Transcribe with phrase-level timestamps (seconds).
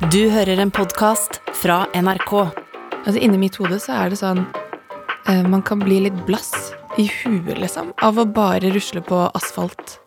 [0.00, 2.32] Du hører en podkast fra NRK.
[3.06, 4.42] Altså Inni mitt hode så er det sånn
[5.30, 6.52] eh, Man kan bli litt blass
[7.00, 9.98] i huet, liksom, av å bare rusle på asfalt.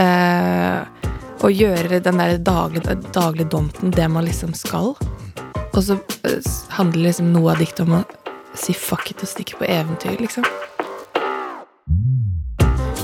[0.00, 0.80] Eh,
[1.40, 4.94] og gjøre den der daglige, daglig donten, det man liksom skal.
[5.70, 5.98] Og så
[6.28, 8.04] s- handler liksom noe av diktet om å
[8.56, 10.44] si fuck it og stikke på eventyr, liksom.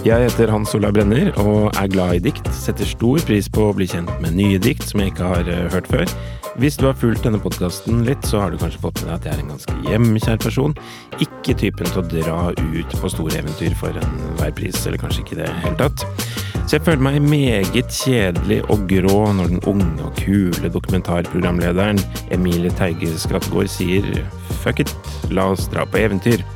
[0.07, 2.47] Jeg heter Hans Olav Brenner og er glad i dikt.
[2.55, 5.65] Setter stor pris på å bli kjent med nye dikt som jeg ikke har eh,
[5.73, 6.13] hørt før.
[6.63, 9.27] Hvis du har fulgt denne podkasten litt, så har du kanskje fått med deg at
[9.27, 10.77] jeg er en ganske hjemmekjær person.
[11.19, 15.41] Ikke typen til å dra ut på store eventyr for enhver pris, eller kanskje ikke
[15.41, 16.07] i det hele tatt.
[16.55, 21.99] Så jeg føler meg meget kjedelig og grå når den unge og kule dokumentarprogramlederen
[22.35, 24.07] Emilie Teige Skattgård sier
[24.63, 24.95] fuck it,
[25.35, 26.47] la oss dra på eventyr.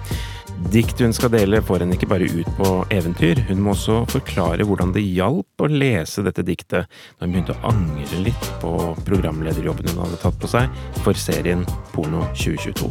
[0.69, 4.66] Diktet hun skal dele, får henne ikke bare ut på eventyr, hun må også forklare
[4.69, 8.74] hvordan det hjalp å lese dette diktet da hun begynte å angre litt på
[9.06, 10.69] programlederjobben hun hadde tatt på seg
[11.00, 11.64] for serien
[11.95, 12.91] Porno 2022.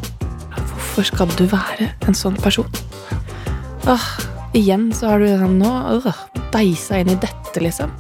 [0.58, 2.68] Hvorfor skal du være en sånn person?
[3.86, 4.10] Åh,
[4.58, 7.94] igjen så har du sånn nå øh, deisa inn i dette, liksom.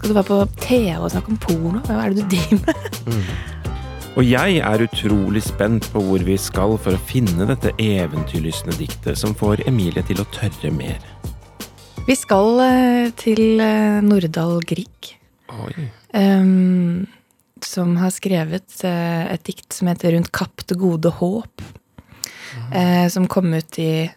[0.00, 1.84] Skal du være på TV og snakke om porno?
[1.84, 3.59] Hva er det du driver med?
[4.18, 9.18] Og jeg er utrolig spent på hvor vi skal for å finne dette eventyrlystne diktet
[9.20, 10.98] som får Emilie til å tørre mer.
[12.08, 15.12] Vi skal eh, til eh, Nordahl Grieg,
[16.16, 17.06] ehm,
[17.62, 21.70] som har skrevet eh, et dikt som heter Rundt kapp det gode håp,
[22.70, 24.10] Uh, som kom ut i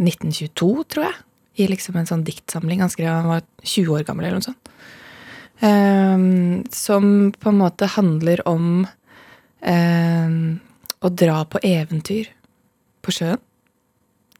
[0.00, 1.16] 1922, tror jeg.
[1.60, 2.80] I liksom en sånn diktsamling.
[2.80, 4.70] Han skrev han var 20 år gammel, eller noe sånt.
[5.60, 8.86] Um, som på en måte handler om
[9.64, 12.28] å dra på eventyr
[13.04, 13.40] på sjøen.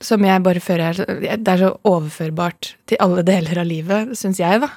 [0.02, 4.40] Som jeg bare føler er Det er så overførbart til alle deler av livet, syns
[4.42, 4.68] jeg, da.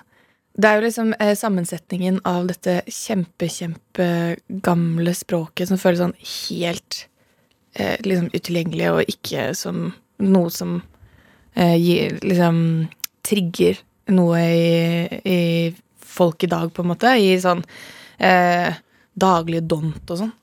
[0.58, 7.04] Det er jo liksom eh, sammensetningen av dette kjempe, kjempegamle språket som føles sånn helt
[7.78, 9.92] eh, liksom utilgjengelig, og ikke som
[10.24, 10.80] noe som
[11.54, 12.58] eh, gir liksom
[13.28, 13.78] trigger
[14.18, 15.40] noe i, i
[16.02, 17.14] folk i dag, på en måte.
[17.22, 17.62] I sånn
[18.18, 18.74] eh,
[19.20, 20.34] daglige dont og sånn.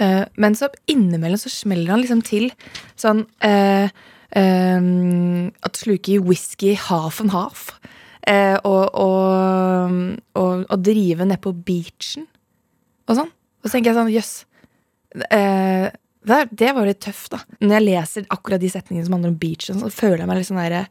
[0.00, 2.48] Eh, men så innimellom så smeller han liksom til
[2.96, 3.90] sånn eh,
[4.38, 4.86] eh,
[5.66, 7.68] At sluker whisky half and half.
[8.22, 9.96] Eh, og, og,
[10.38, 12.28] og, og drive ned på beachen
[13.10, 13.32] og sånn.
[13.62, 14.32] Og så tenker jeg sånn, jøss.
[15.34, 15.88] Eh,
[16.22, 17.42] det, det var litt tøft, da.
[17.62, 20.50] Når jeg leser akkurat de setningene som handler om beachen, så føler jeg meg litt
[20.50, 20.84] sånn derre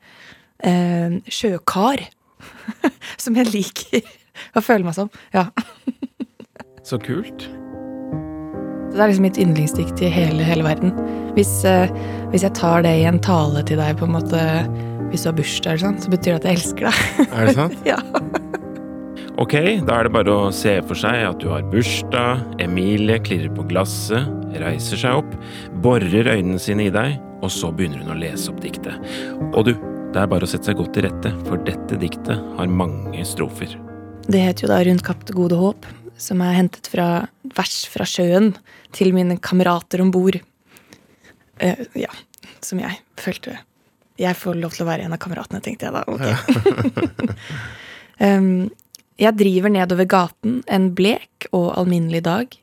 [0.68, 2.03] eh, sjøkar.
[3.22, 4.07] som jeg liker
[4.57, 5.12] å føle meg som.
[5.35, 5.50] Ja.
[6.88, 7.47] Så kult.
[8.92, 10.92] Det er liksom mitt yndlingsdikt i hele, hele verden.
[11.38, 11.92] Hvis, eh,
[12.34, 14.42] hvis jeg tar det i en tale til deg, på en måte
[15.12, 17.30] hvis du har bursdag, eller sånn, så betyr det at jeg elsker deg.
[17.36, 17.78] Er det sant?
[17.88, 18.00] ja.
[19.42, 19.56] Ok,
[19.88, 23.63] da er det bare å se for seg at du har bursdag, Emilie klirrer på
[23.72, 24.28] glasset,
[24.62, 25.31] reiser seg opp,
[25.84, 29.00] borer øynene sine i deg, og så begynner hun å lese opp diktet.
[29.56, 29.72] Og du,
[30.13, 33.74] det er bare å sette seg godt til rette, for dette diktet har mange strofer.
[34.28, 35.88] Det heter jo da Rundt kapp gode håp,
[36.22, 37.08] som er hentet fra
[37.58, 38.54] vers fra sjøen
[38.96, 40.38] til mine kamerater om bord.
[41.62, 42.12] Uh, ja,
[42.66, 43.58] som jeg følte
[44.22, 46.04] Jeg får lov til å være en av kameratene, tenkte jeg da.
[46.06, 46.24] Ok.
[48.22, 48.70] um,
[49.26, 52.58] jeg driver nedover gaten en blek og alminnelig dag,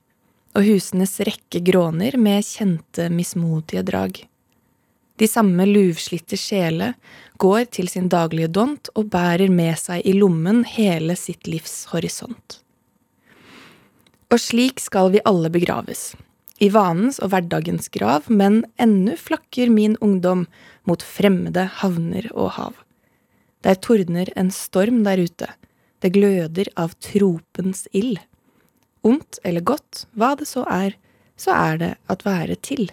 [0.56, 4.22] og husenes rekke gråner med kjente mismodige drag.
[5.18, 6.92] De samme luvslitte sjele
[7.42, 12.60] går til sin daglige dont og bærer med seg i lommen hele sitt livs horisont.
[14.28, 16.12] Og slik skal vi alle begraves,
[16.60, 20.44] i vanens og hverdagens grav, men ennu flakker min ungdom
[20.84, 22.74] mot fremmede havner og hav.
[23.64, 25.48] Der tordner en storm der ute,
[26.04, 28.18] det gløder av tropens ild.
[29.06, 30.98] Ondt eller godt, hva det så er,
[31.38, 32.90] så er det at være til.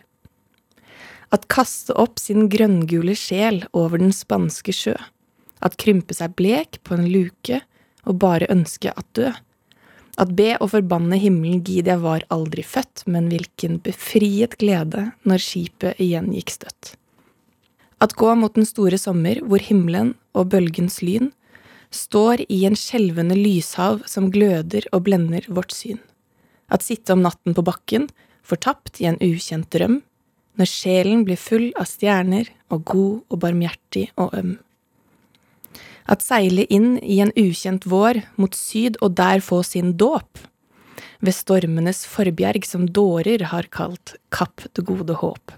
[1.35, 4.95] At kaste opp sin grønngule sjel over den spanske sjø,
[5.59, 7.59] at krympe seg blek på en luke
[8.05, 9.33] og bare ønske at dø,
[10.21, 15.43] at be og forbanne himmelen gid jeg var aldri født, men hvilken befriet glede når
[15.43, 16.93] skipet igjen gikk støtt.
[18.03, 21.31] At gå mot den store sommer hvor himmelen og bølgens lyn
[21.95, 26.01] står i en skjelvende lyshav som gløder og blender vårt syn.
[26.71, 28.09] At sitte om natten på bakken,
[28.45, 30.01] fortapt i en ukjent drøm,
[30.55, 34.55] når sjelen blir full av stjerner og god og barmhjertig og øm.
[36.05, 40.37] At seile inn i en ukjent vår mot syd og der få sin dåp,
[41.19, 45.53] ved stormenes forbjerg som dårer har kalt Kapp det gode håp.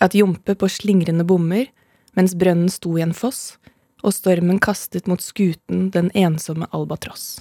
[0.00, 1.68] At jompe på slingrende bommer
[2.16, 3.56] mens brønnen sto i en foss,
[4.02, 7.40] og stormen kastet mot skuten den ensomme albatross.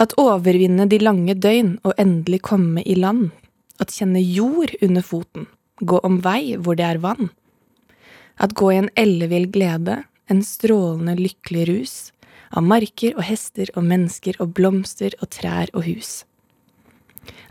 [0.00, 3.30] At overvinne de lange døgn og endelig komme i land.
[3.78, 5.46] At kjenne jord under foten,
[5.78, 7.30] gå om vei hvor det er vann.
[8.42, 11.96] At gå i en ellevill glede, en strålende lykkelig rus,
[12.50, 16.24] av marker og hester og mennesker og blomster og trær og hus.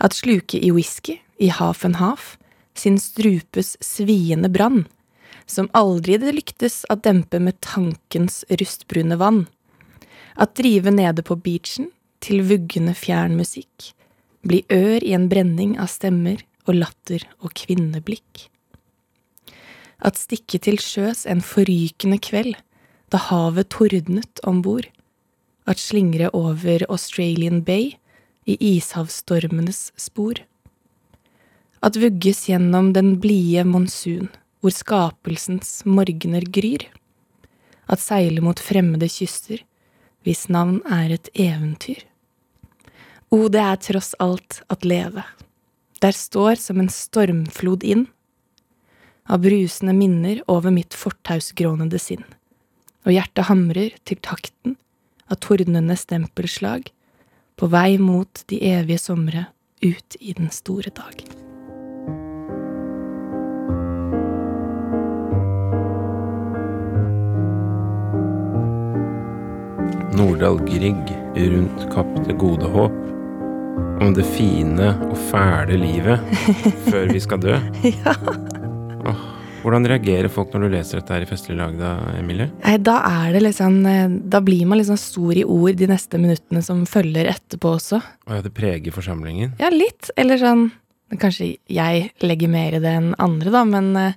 [0.03, 2.35] At sluke i whisky, i half and half,
[2.75, 4.85] sin strupes sviende brann,
[5.45, 9.45] som aldri det lyktes at dempe med tankens rustbrune vann.
[10.35, 11.89] At drive nede på beachen,
[12.21, 13.91] til vuggende fjern musikk,
[14.45, 18.45] bli ør i en brenning av stemmer og latter og kvinneblikk.
[20.01, 22.55] At stikke til sjøs en forrykende kveld,
[23.13, 24.87] da havet tordnet om bord.
[25.69, 27.93] At slingre over Australian Bay
[28.49, 30.41] i ishavsstormenes spor.
[31.81, 34.29] At vugges gjennom den blide monsun,
[34.61, 36.85] hvor skapelsens morgener gryr.
[37.89, 39.61] At seile mot fremmede kyster,
[40.25, 42.01] hvis navn er et eventyr.
[43.31, 45.23] O, det er tross alt at leve.
[46.01, 48.07] Der står som en stormflod inn,
[49.31, 52.25] av brusende minner over mitt fortausgrånede sinn,
[53.07, 54.75] og hjertet hamrer til takten
[55.31, 56.89] av tordnende stempelslag,
[57.55, 59.45] på vei mot de evige somre,
[59.81, 61.23] ut i den store dag.
[70.17, 72.97] Nordahl Grieg rundt Kapp det gode håp.
[74.01, 76.19] Om det fine og fæle livet
[76.89, 77.61] før vi skal dø.
[78.01, 78.60] Ja.
[79.07, 79.21] Åh,
[79.61, 82.49] hvordan reagerer folk når du leser dette her i festlig lag, da, Emilie?
[82.81, 86.63] Da er det liksom eh, Da blir man liksom stor i ord de neste minuttene
[86.65, 88.01] som følger etterpå også.
[88.01, 89.55] Å ja, det preger forsamlingen.
[89.61, 90.13] Ja, litt.
[90.17, 90.69] Eller sånn
[91.19, 94.13] Kanskje jeg legger mer i det enn andre, da, men eh,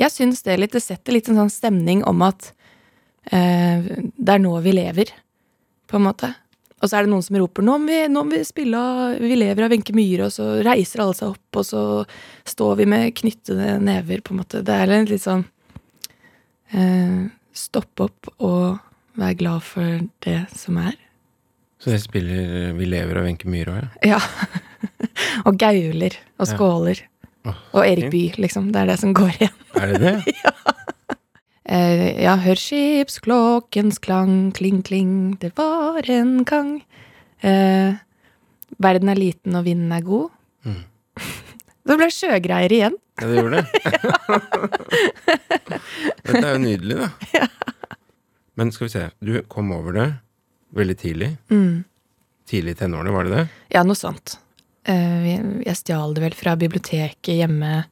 [0.00, 2.52] jeg syns det litt Det setter litt en sånn stemning om at
[3.30, 3.84] eh,
[4.16, 5.12] det er nå vi lever,
[5.88, 6.32] på en måte.
[6.78, 9.18] Og så er det noen som roper 'nå må vi, nå må vi spille av
[9.18, 11.82] Vi lever av Wenche Myhre', og så reiser alle seg opp, og så
[12.46, 14.62] står vi med knyttede never, på en måte.
[14.62, 15.44] Det er litt sånn
[16.72, 17.26] eh,
[17.58, 18.78] Stopp opp og
[19.18, 20.94] vær glad for det som er.
[21.80, 24.18] Så dere spiller 'Vi lever av Wenche Myhre' òg, ja?
[24.18, 24.20] Ja.
[25.46, 26.54] og gauler og Ja.
[26.54, 27.02] skåler.
[27.72, 28.72] Og Erik Bye, liksom.
[28.72, 29.54] Det er det som går igjen.
[29.74, 30.34] Er det det?
[30.44, 30.97] Eh,
[31.68, 35.10] ja, hør skipsklokkens klang, kling, kling,
[35.42, 36.70] det var en gang.
[37.44, 37.98] Eh,
[38.80, 40.30] verden er liten og vinden er god.
[40.64, 40.84] Mm.
[41.88, 42.96] Det ble sjøgreier igjen.
[43.16, 43.68] Ja, det gjorde det.
[46.28, 47.08] Dette er jo nydelig, da.
[48.60, 49.04] Men skal vi se.
[49.24, 50.04] Du kom over det
[50.76, 51.30] veldig tidlig.
[51.48, 51.88] Mm.
[52.48, 53.46] Tidlig i tenårene, var det det?
[53.72, 54.36] Ja, noe sånt.
[54.88, 55.28] Eh,
[55.64, 57.88] jeg stjal det vel fra biblioteket hjemme eh,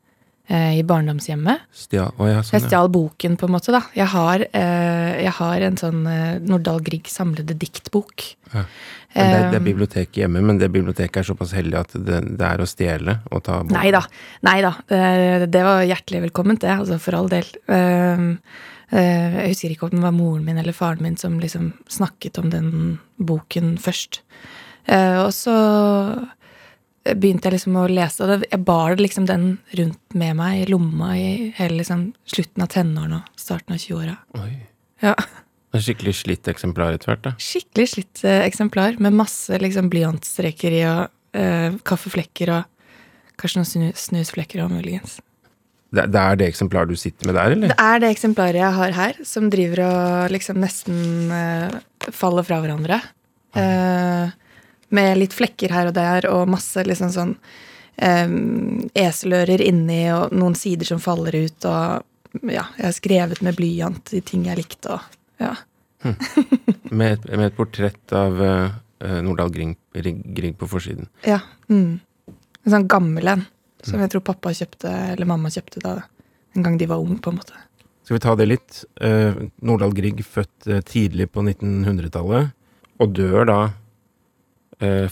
[0.48, 1.64] i barndomshjemmet.
[1.75, 2.04] Stja...
[2.19, 2.69] oh ja, Jeg stjal ja.
[2.69, 3.81] stjal boken, på en måte, da.
[3.98, 8.22] Jeg har, eh, jeg har en sånn eh, Nordahl Grieg samlede diktbok.
[8.52, 8.62] Ja.
[9.16, 12.46] Det, er- det er biblioteket hjemme, men det biblioteket er såpass heldig at det, det
[12.46, 13.75] er å stjele og ta boken?
[13.78, 14.02] Nei da.
[14.46, 14.75] Nei da.
[14.93, 16.75] Det, det var hjertelig velkomment, det.
[16.76, 17.49] Altså, for all del.
[17.66, 18.26] Eh,
[18.92, 22.52] jeg husker ikke om det var moren min eller faren min som liksom snakket om
[22.52, 22.69] den
[23.19, 24.20] boken først.
[24.87, 25.56] Eh, og så
[27.14, 29.48] begynte jeg liksom å lese, og det, jeg bar liksom den
[29.78, 34.16] rundt med meg i lomma i hele liksom slutten av tenårene og starten av 20-åra.
[34.42, 34.52] Oi.
[35.04, 35.14] Ja.
[35.76, 37.34] Skikkelig slitt eksemplar etter hvert, da.
[37.42, 42.64] Skikkelig slitt eh, eksemplar med masse liksom blyantstreker i og eh, kaffeflekker og
[43.36, 45.18] kanskje noen snusflekker og muligens.
[45.94, 47.72] Det, det er det eksemplaret du sitter med der, eller?
[47.72, 51.76] Det er det eksemplaret jeg har her, som driver og liksom nesten eh,
[52.08, 52.98] faller fra hverandre.
[53.56, 54.34] Eh,
[54.95, 57.33] med litt flekker her og der, og masse liksom sånn
[58.02, 63.57] um, eselører inni, og noen sider som faller ut, og ja, jeg har skrevet med
[63.59, 65.55] blyant de ting jeg likte, og ja.
[66.90, 68.69] Med, et- med et portrett av uh,
[69.25, 69.73] Nordahl Grieg,
[70.37, 71.09] Grieg på forsiden.
[71.26, 71.40] Ja.
[71.73, 71.97] Mm.
[72.66, 73.43] En sånn gammel en,
[73.87, 75.97] som jeg tror pappa kjøpte, eller mamma kjøpte da
[76.57, 77.59] en gang de var ung, på en måte.
[78.07, 78.85] Skal vi ta det litt?
[79.02, 82.52] Uh, Nordahl Grieg født tidlig på 1900-tallet,
[83.02, 83.59] og dør da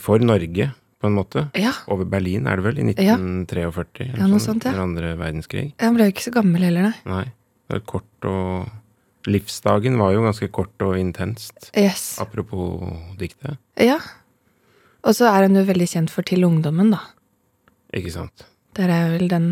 [0.01, 0.69] for Norge,
[1.01, 1.45] på en måte.
[1.57, 2.79] Ja, Over Berlin, er det vel?
[2.79, 4.05] I 1943?
[4.09, 4.73] eller Ja, noe sånn, sånt, ja.
[4.75, 5.67] Under andre verdenskrig.
[5.81, 6.97] Han ble jo ikke så gammel heller, nei.
[7.09, 7.25] Nei.
[7.65, 8.69] Det var kort og
[9.25, 11.71] Livsdagen var jo ganske kort og intenst.
[11.73, 12.19] Yes.
[12.21, 12.83] Apropos
[13.17, 13.57] diktet.
[13.81, 13.97] Ja.
[15.05, 16.99] Og så er han jo veldig kjent for Til ungdommen, da.
[17.95, 18.45] Ikke sant?
[18.77, 19.47] Der er vel den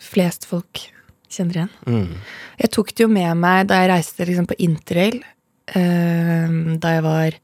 [0.00, 0.80] flest folk
[1.28, 1.72] kjenner igjen.
[1.84, 2.14] Mm.
[2.62, 5.18] Jeg tok det jo med meg da jeg reiste liksom på interrail
[5.76, 7.36] eh, da jeg var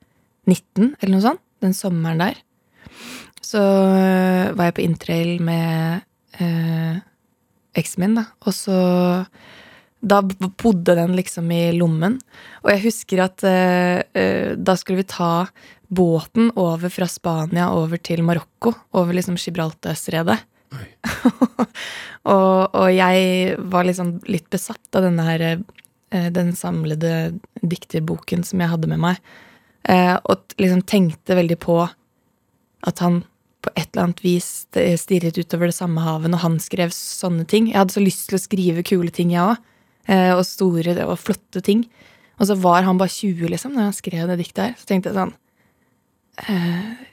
[0.49, 1.44] 19, eller noe sånt.
[1.65, 2.39] Den sommeren der.
[3.45, 6.05] Så eh, var jeg på interrail med
[6.43, 6.97] eh,
[7.79, 8.27] eksen min, da.
[8.45, 8.79] Og så
[10.05, 12.19] da bodde den liksom i lommen.
[12.65, 15.47] Og jeg husker at eh, da skulle vi ta
[15.95, 18.75] båten over fra Spania over til Marokko.
[18.99, 20.41] Over liksom Gibraltarstredet.
[22.25, 25.43] Og, og jeg var liksom litt besatt av denne her
[26.33, 29.19] den samlede dikterboken som jeg hadde med meg.
[29.89, 33.23] Eh, og liksom tenkte veldig på at han
[33.65, 34.49] på et eller annet vis
[35.01, 37.71] stirret utover det samme havet når han skrev sånne ting.
[37.71, 39.71] Jeg hadde så lyst til å skrive kule ting, jeg òg.
[40.37, 41.87] Og store og flotte ting.
[42.37, 44.75] Og så var han bare 20, liksom, når han skrev det diktet her.
[44.79, 45.35] Så tenkte jeg sånn
[46.51, 47.11] eh,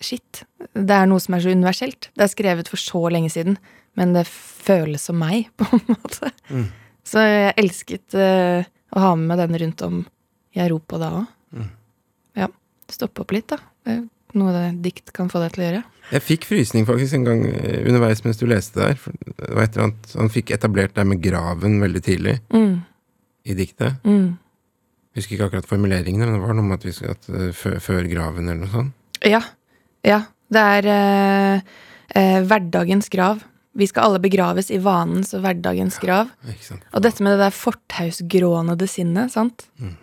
[0.00, 0.44] Shit.
[0.72, 2.08] Det er noe som er så universelt.
[2.16, 3.58] Det er skrevet for så lenge siden,
[4.00, 6.30] men det føles som meg, på en måte.
[6.48, 6.70] Mm.
[7.04, 10.00] Så jeg elsket eh, å ha med meg den rundt om
[10.56, 11.28] i Europa da òg.
[11.50, 11.68] Mm.
[12.90, 12.96] Ja.
[12.98, 13.58] Stoppe opp litt, da.
[14.34, 15.80] Noe det dikt kan få deg til å gjøre.
[16.10, 18.98] Jeg fikk frysning faktisk en gang eh, underveis mens du leste der.
[19.38, 22.76] Det var et eller annet, han fikk etablert det med graven veldig tidlig Mm,
[23.50, 23.98] i diktet.
[24.06, 24.28] mm.
[25.18, 27.80] Husker ikke akkurat formuleringene, men det var noe med at vi skulle at, eh, før,
[27.82, 28.92] før graven eller noe sånt.
[29.26, 29.40] Ja.
[30.06, 30.20] Ja.
[30.50, 31.60] Det er eh,
[32.14, 33.42] eh, hverdagens grav.
[33.74, 36.30] Vi skal alle begraves i vanens og hverdagens grav.
[36.62, 36.86] Sant?
[36.94, 39.66] Og dette med det der fortausgrånede sinnet, sant?
[39.82, 39.96] Mm.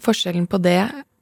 [0.00, 0.78] Forskjellen på det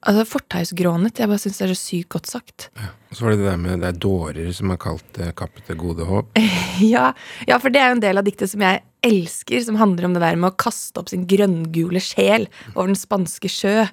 [0.07, 2.69] Altså, fortausgrånet, jeg bare syns det er så sykt godt sagt.
[2.79, 2.93] Ja.
[3.09, 5.67] Og så var det det der med det er dårer som har kalt det kappet
[5.71, 6.39] det gode håp.
[6.79, 7.09] Ja,
[7.49, 10.15] ja, for det er jo en del av diktet som jeg elsker, som handler om
[10.15, 13.89] det der med å kaste opp sin grønngule sjel over den spanske sjø.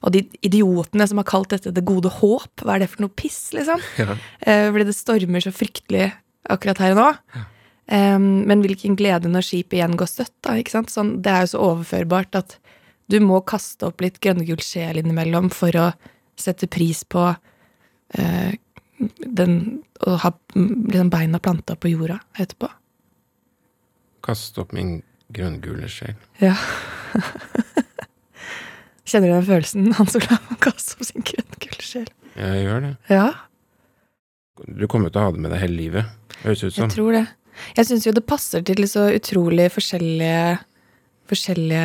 [0.00, 3.12] Og de idiotene som har kalt dette det gode håp, hva er det for noe
[3.12, 3.82] piss, liksom?
[4.00, 4.16] Ja.
[4.40, 6.06] Eh, fordi det stormer så fryktelig
[6.48, 7.10] akkurat her og nå.
[7.92, 10.92] Em, men hvilken glede når skipet igjen går støtt, da, ikke sant?
[10.94, 12.56] Sånn, det er jo så overførbart at
[13.10, 15.86] du må kaste opp litt grønngul sjel innimellom for å
[16.40, 17.26] sette pris på
[18.16, 18.52] eh,
[19.26, 19.54] den
[20.06, 22.68] Å ha liksom beina planta på jorda etterpå.
[24.24, 25.02] Kaste opp min
[25.32, 26.14] grønngule sjel.
[26.40, 26.54] Ja.
[29.10, 30.38] Kjenner du den følelsen, Hans Olav?
[30.62, 32.08] Kaste opp sin grønngule sjel.
[32.36, 32.92] Jeg gjør det.
[33.10, 33.28] Ja,
[34.68, 36.16] Du kommer til å ha det med deg hele livet.
[36.44, 36.84] Høres ut som.
[36.84, 37.24] jeg tror det.
[37.76, 40.58] Jeg syns jo det passer til så utrolig forskjellige
[41.30, 41.84] forskjellige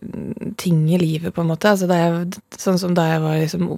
[0.00, 1.70] mm, ting i livet, på en måte.
[1.70, 3.68] Altså jeg, sånn som da jeg var liksom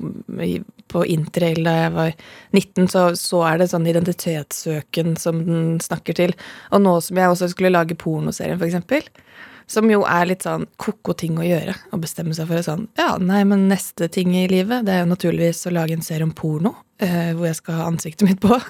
[0.93, 2.13] på interrail da jeg var
[2.55, 6.37] 19, så, så er det sånn identitetssøken som den snakker til.
[6.73, 9.07] Og nå som jeg også skulle lage pornoserien, eksempel,
[9.67, 11.75] som jo er litt sånn ko-ko ting å gjøre.
[11.91, 15.05] Å bestemme seg for det sånn Ja, nei, men neste ting i livet, det er
[15.05, 18.43] jo naturligvis å lage en serie om porno, eh, hvor jeg skal ha ansiktet mitt
[18.45, 18.61] på.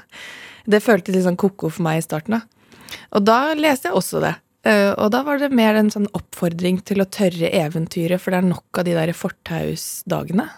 [0.67, 2.97] Det føltes litt sånn ko-ko for meg i starten, da.
[3.15, 4.33] Og da leste jeg også det.
[4.67, 8.41] Eh, og da var det mer en sånn oppfordring til å tørre eventyret, for det
[8.41, 10.49] er nok av de der fortausdagene.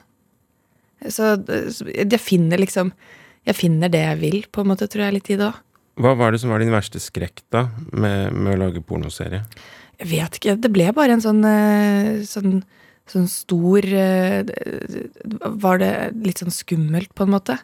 [1.12, 2.92] Så eh, jeg finner liksom
[3.46, 5.60] Jeg finner det jeg vil, på en måte, tror jeg litt i det òg.
[6.02, 7.62] Hva var det som var din verste skrekk, da,
[7.96, 9.40] med, med å lage pornoserie?
[9.96, 10.56] Jeg vet ikke.
[10.60, 12.58] Det ble bare en sånn eh, sånn,
[13.08, 13.88] sånn stor
[15.64, 15.92] Var det
[16.26, 17.56] litt sånn skummelt, på en måte.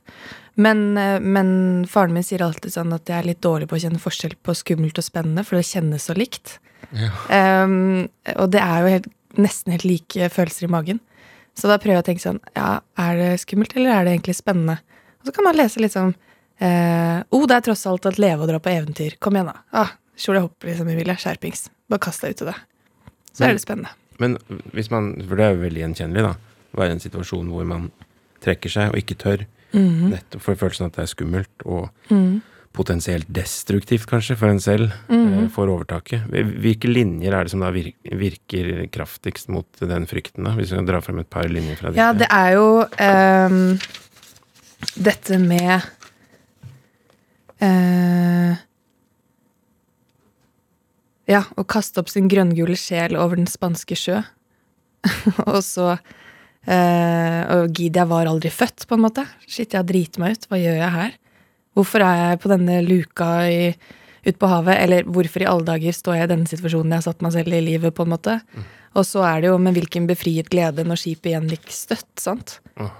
[0.56, 1.48] Men, eh, men
[1.90, 4.54] faren min sier alltid sånn at jeg er litt dårlig på å kjenne forskjell på
[4.54, 6.58] skummelt og spennende, for det kjennes så likt.
[6.94, 7.10] Ja.
[7.64, 9.08] Um, og det er jo helt,
[9.40, 11.00] nesten helt like følelser i magen.
[11.58, 14.34] Så da prøver jeg å tenke sånn Ja, er det skummelt, eller er det egentlig
[14.38, 14.78] spennende?
[15.22, 16.12] Og så kan man lese litt sånn
[16.60, 19.16] eh, oh, det er tross alt et leve og dra på eventyr.
[19.22, 19.62] Kom igjen, da.
[19.72, 21.16] Ah, Kjole hopp, liksom, Emilie.
[21.18, 21.68] Skjerpings.
[21.90, 22.56] Bare kast deg ut i det.
[23.32, 23.90] Så Men- er det spennende.
[24.22, 24.36] Men
[24.70, 26.34] hvis man, for det er jo veldig gjenkjennelig, da.
[26.74, 27.88] Å være i en situasjon hvor man
[28.44, 29.46] trekker seg og ikke tør.
[29.74, 30.10] Mhm.
[30.14, 32.42] Nettopp for følelsen at det er skummelt og mm.
[32.74, 35.50] potensielt destruktivt, kanskje, for en selv, mm.
[35.54, 36.28] får overtaket.
[36.62, 40.54] Hvilke linjer er det som da virker kraftigst mot den frykten, da?
[40.58, 43.78] Hvis vi kan dra frem et par linjer fra Ja, det er jo um,
[44.94, 45.74] dette med
[47.62, 48.54] uh,
[51.30, 54.20] Ja, å kaste opp sin grønngule sjel over den spanske sjø.
[55.50, 55.94] og så
[56.64, 59.26] Og gid, jeg var aldri født, på en måte.
[59.44, 60.48] Shit, jeg driti meg ut.
[60.48, 61.12] Hva gjør jeg her?
[61.74, 63.74] Hvorfor er jeg på denne luka i,
[64.24, 64.78] ut på havet?
[64.80, 67.56] Eller hvorfor i alle dager står jeg i denne situasjonen jeg har satt meg selv
[67.56, 68.38] i livet, på en måte?
[68.94, 72.58] Og så er det jo med hvilken befriet glede når skipet igjen gikk støtt, sant?
[72.80, 72.92] Oh.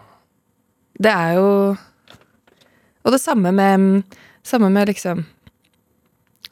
[0.94, 1.48] Det er jo
[3.02, 4.04] Og det samme med
[4.46, 5.24] Samme med liksom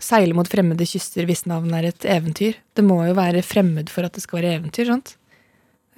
[0.02, 2.56] Seile mot fremmede kyster hvis navnet er et eventyr.
[2.74, 5.12] Det må jo være fremmed for at det skal være eventyr, sant?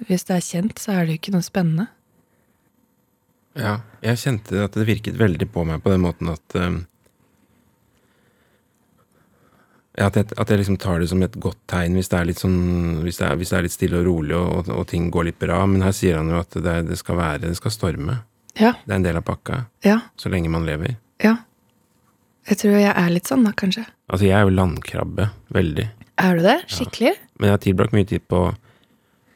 [0.07, 1.87] Hvis det er kjent, så er det jo ikke noe spennende.
[3.55, 6.81] Ja, jeg kjente at det virket veldig på meg på den måten at um,
[9.95, 12.27] ja, at, jeg, at jeg liksom tar det som et godt tegn hvis det er
[12.27, 12.57] litt sånn
[13.05, 15.29] Hvis det er, hvis det er litt stille og rolig og, og, og ting går
[15.29, 15.61] litt bra.
[15.71, 18.17] Men her sier han jo at det, det skal være Det skal storme.
[18.59, 19.61] Ja, Det er en del av pakka.
[19.87, 20.97] ja, Så lenge man lever.
[21.23, 21.37] ja.
[22.45, 23.81] Jeg tror jeg er litt sånn, da, kanskje.
[24.05, 25.23] Altså, jeg er jo landkrabbe.
[25.49, 25.87] Veldig.
[26.21, 26.59] Er du det?
[26.69, 27.15] Skikkelig?
[27.39, 28.41] Men jeg har tilbrakt mye tid på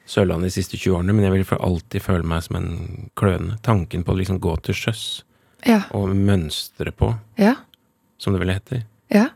[0.10, 3.60] Sørlandet de siste 20 årene, men jeg vil for alltid føle meg som en kløne.
[3.66, 5.04] Tanken på å liksom gå til sjøs
[5.68, 5.84] Ja.
[5.94, 7.56] og mønstre på, Ja.
[8.18, 8.84] som det vel heter.
[9.12, 9.28] ja.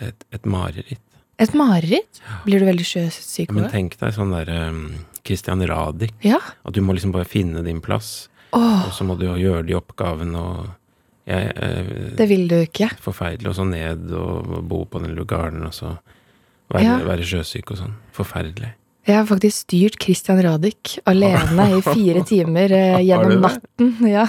[0.00, 1.00] Et, et mareritt.
[1.38, 2.20] Et mareritt?
[2.44, 3.72] Blir du veldig sjøsyk Men av det?
[3.76, 4.82] tenk deg sånn der um,
[5.24, 6.12] Christian Radich.
[6.24, 6.38] Ja.
[6.64, 8.86] At du må liksom bare finne din plass, oh.
[8.86, 10.66] og så må du jo gjøre de oppgavene og
[11.26, 12.90] jeg, eh, det vil du ikke.
[13.02, 13.48] Forferdelig.
[13.50, 15.96] Og så ned og bo på den lugaren, og så
[16.70, 16.98] være, Ja.
[17.02, 17.94] være sjøsyk og sånn.
[18.14, 18.72] Forferdelig.
[19.06, 23.92] Jeg har faktisk styrt Christian Radich alene i fire timer eh, gjennom natten.
[24.16, 24.24] Ja.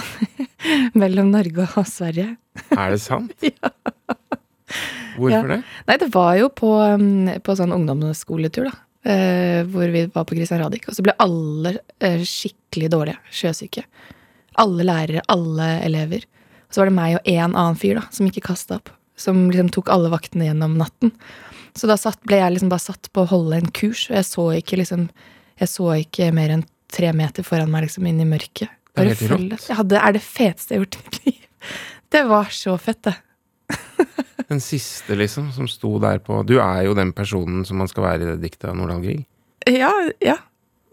[1.00, 2.36] Mellom Norge og Sverige.
[2.74, 3.34] Er det sant?
[5.18, 5.42] Hvorfor Ja.
[5.50, 5.62] det?
[5.88, 8.76] Nei, det var jo på, um, på sånn ungdomsskoletur, da.
[9.10, 10.86] eh, hvor vi var på Christian Radich.
[10.90, 11.72] Og så ble alle
[12.04, 13.18] eh, skikkelig dårlige.
[13.34, 13.82] Sjøsyke.
[14.62, 16.22] Alle lærere, alle elever.
[16.68, 18.92] Og så var det meg og én annen fyr da, som ikke kasta opp.
[19.18, 21.10] Som liksom tok alle vaktene gjennom natten.
[21.78, 24.26] Så da satt, ble jeg liksom bare satt på å holde en kurs, og jeg
[24.26, 25.08] så ikke liksom
[25.58, 26.60] Jeg så ikke mer enn
[26.94, 28.70] tre meter foran meg liksom inn i mørket.
[28.94, 29.58] Det er Bare følge-.
[29.66, 31.40] Jeg hadde, er det feteste jeg har gjort i mitt liv.
[32.14, 33.16] Det var så fett, det.
[34.48, 38.06] Den siste, liksom, som sto der på Du er jo den personen som man skal
[38.06, 39.26] være i det diktet av Nordahl Grieg.
[39.68, 39.90] Ja,
[40.24, 40.38] ja.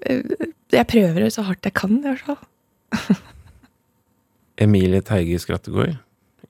[0.03, 3.21] Eh, Jeg prøver så hardt jeg kan, i hvert fall.
[4.65, 5.95] Emilie Teige Skrattegård,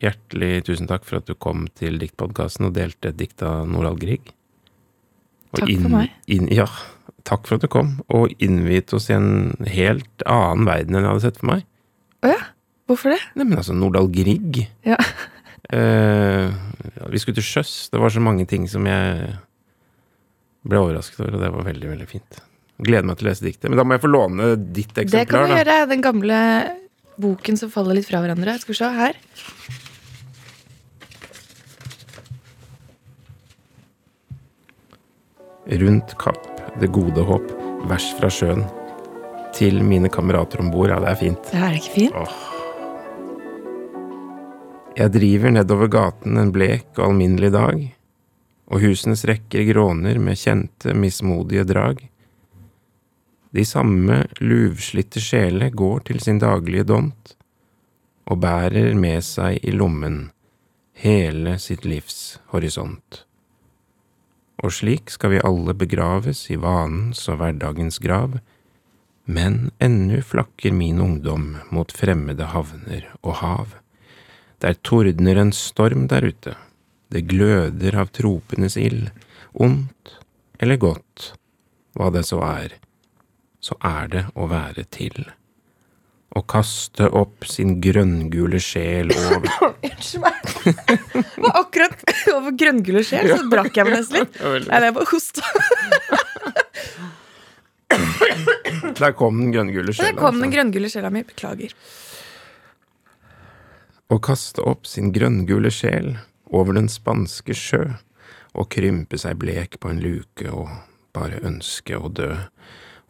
[0.04, 3.98] hjertelig tusen takk for at du kom til Diktpodkasten og delte et dikt av Nordahl
[4.02, 4.34] Grieg.
[5.54, 6.16] Og Takk for meg.
[6.32, 6.66] Inn, ja,
[7.28, 11.14] takk for at du kom, og innviet oss i en helt annen verden enn jeg
[11.14, 11.66] hadde sett for meg.
[12.26, 12.42] Å ja?
[12.86, 13.22] Hvorfor det?
[13.34, 15.00] Nei, men altså, Nordahl Grieg Ja.
[15.74, 16.52] Eh,
[17.10, 17.88] vi skulle til sjøs.
[17.90, 19.32] Det var så mange ting som jeg
[20.62, 22.38] ble overrasket over, og det var veldig, veldig fint.
[22.86, 23.66] Gleder meg til å lese diktet.
[23.72, 25.26] Men da må jeg få låne ditt eksemplar.
[25.26, 25.80] Det kan du gjøre.
[25.90, 26.38] Den gamle
[27.22, 28.58] boken som faller litt fra hverandre.
[28.62, 29.20] Skal vi se her.
[35.66, 37.48] Rundt Kapp, det gode håp,
[37.90, 38.62] vers fra sjøen.
[39.56, 40.92] Til mine kamerater om bord.
[40.92, 41.50] Ja, det er fint.
[41.50, 42.14] Det er ikke fint?
[44.96, 47.82] Jeg driver nedover gaten en blek og alminnelig dag,
[48.70, 52.06] og husenes rekker gråner med kjente, mismodige drag.
[53.56, 57.36] De samme luvslitte sjele går til sin daglige dont,
[58.30, 60.28] og bærer med seg i lommen
[61.02, 63.26] hele sitt livs horisont.
[64.64, 68.38] Og slik skal vi alle begraves i vanens og hverdagens grav,
[69.26, 73.74] men ennu flakker min ungdom mot fremmede havner og hav.
[74.62, 76.56] Der tordner en storm der ute,
[77.12, 79.10] det gløder av tropenes ild,
[79.54, 80.16] ondt
[80.60, 81.34] eller godt,
[81.96, 82.78] hva det så er,
[83.60, 85.26] så er det å være til.
[86.36, 90.34] Å kaste opp sin grønngule sjel over Unnskyld meg.
[90.66, 90.74] Det
[91.46, 91.98] var akkurat
[92.34, 94.34] over grønngule sjel, så brakk jeg meg nesten litt.
[94.68, 95.44] Nei, det er bare hosta.
[98.96, 100.12] Der kom den grønngule sjela.
[100.12, 100.56] Der kom den altså.
[100.58, 101.22] grønngule sjela mi.
[101.28, 101.72] Beklager.
[104.12, 106.18] Å kaste opp sin grønngule sjel
[106.54, 107.84] over den spanske sjø,
[108.56, 110.70] og krympe seg blek på en luke og
[111.16, 112.32] bare ønske å dø,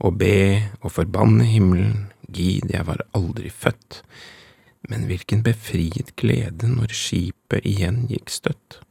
[0.05, 4.01] og be og forbanne himmelen, gid jeg var aldri født,
[4.89, 8.81] men hvilken befriet glede når skipet igjen gikk støtt.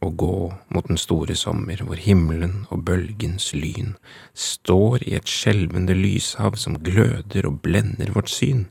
[0.00, 0.36] Å gå
[0.72, 3.94] mot den store sommer hvor himmelen og bølgens lyn
[4.32, 8.64] står i et skjelvende lyshav som gløder og blender vårt syn,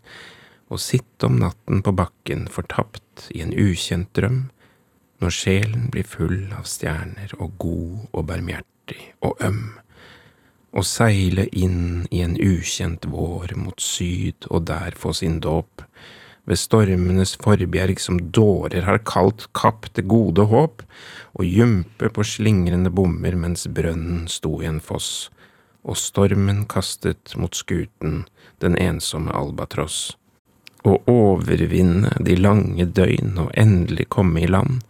[0.70, 4.48] og sitte om natten på bakken fortapt i en ukjent drøm,
[5.22, 9.63] når sjelen blir full av stjerner og god og barmhjertig og øm,
[10.71, 15.84] og seile inn i en ukjent vår mot syd og der få sin dåp,
[16.49, 20.82] ved stormenes forbjerg som dårer har kalt Kapp det gode håp,
[21.38, 25.29] og gympe på slingrende bommer mens brønnen sto i en foss,
[25.86, 28.23] og stormen kastet mot skuten
[28.63, 30.15] den ensomme albatross.
[30.88, 34.82] Og overvinne de lange døgn og endelig komme i land,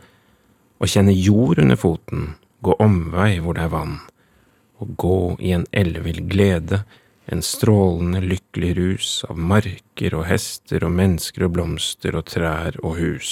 [0.79, 3.99] og kjenne jord under foten, gå omvei hvor det er vann,
[4.79, 6.83] og gå i en ellevill glede,
[7.29, 12.97] en strålende lykkelig rus av marker og hester og mennesker og blomster og trær og
[12.97, 13.31] hus,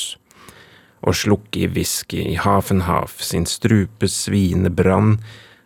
[1.01, 5.17] og slukke i whisky i Hafenhaf sin strupe sviende brann,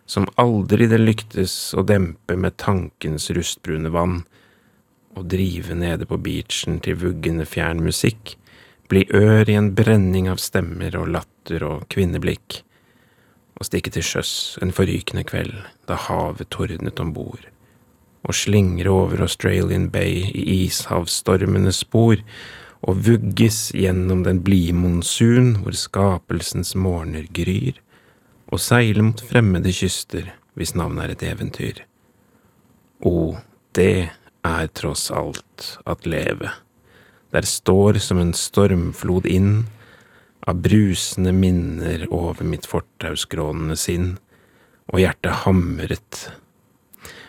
[0.06, 4.22] som aldri det lyktes å dempe med tankens rustbrune vann,
[5.12, 8.36] og drive nede på beachen til vuggende fjern musikk,
[8.88, 12.62] bli ør i en brenning av stemmer og latter og kvinneblikk,
[13.62, 15.54] og stikke til sjøs en forrykende kveld
[15.86, 17.44] da havet tordnet om bord,
[18.26, 22.18] og slingre over Australian Bay i ishavsstormenes spor,
[22.82, 27.78] og vugges gjennom den blide monsun hvor skapelsens morgener gryr,
[28.50, 31.84] og seile mot fremmede kyster hvis navnet er et eventyr.
[33.06, 33.38] O,
[33.78, 34.10] det
[34.42, 36.50] er tross alt at leve.
[37.30, 39.62] Der står som en stormflod inn,
[40.46, 44.16] av brusende minner over mitt fortausgrånende sinn,
[44.92, 46.24] og hjertet hamret,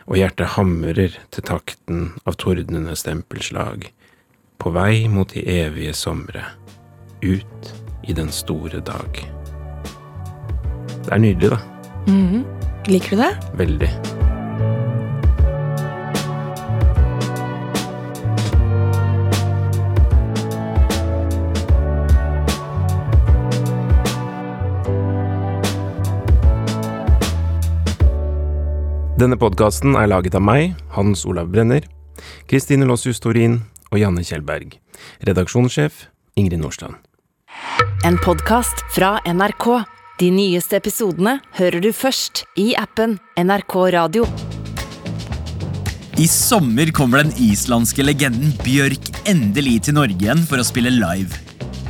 [0.10, 3.88] og hjertet hamrer til takten av tordnende stempelslag,
[4.58, 6.46] på vei mot de evige somre,
[7.22, 7.74] ut
[8.04, 9.22] i den store dag.
[11.04, 11.62] Det er nydelig, da.
[12.08, 12.44] Mhm.
[12.88, 13.34] Liker du det?
[13.56, 14.13] Veldig.
[29.24, 31.86] Denne podkasten er laget av meg, Hans Olav Brenner,
[32.50, 33.54] Kristine Lossius Torin
[33.94, 34.74] og Janne Kjellberg.
[35.24, 36.98] Redaksjonssjef Ingrid Nordstrand.
[38.04, 39.68] En podkast fra NRK.
[40.20, 44.28] De nyeste episodene hører du først i appen NRK Radio.
[46.20, 51.32] I sommer kommer den islandske legenden Bjørk endelig til Norge igjen for å spille live.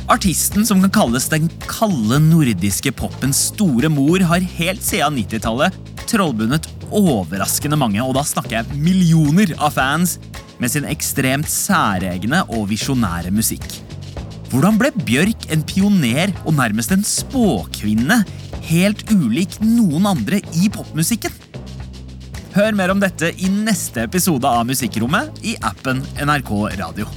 [0.06, 5.82] Artisten som kan kalles den kalde nordiske popens store mor, har helt siden 90-tallet
[6.14, 10.18] trollbundet overraskende mange, og da snakker jeg millioner av fans,
[10.62, 13.66] med sin ekstremt særegne og visjonære musikk.
[14.52, 18.20] Hvordan ble Bjørk en pioner og nærmest en spåkvinne,
[18.68, 21.34] helt ulik noen andre i popmusikken?
[22.54, 27.10] Hør mer om dette i neste episode av Musikkrommet i appen NRK Radio.